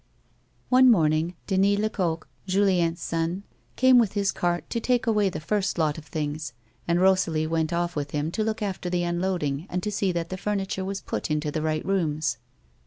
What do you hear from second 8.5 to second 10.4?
after the unloading, and to see that the